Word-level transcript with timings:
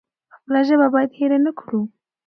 خپله 0.35 0.59
ژبه 0.67 0.87
بايد 0.93 1.11
هېره 1.19 1.37
نکړو. 1.45 1.81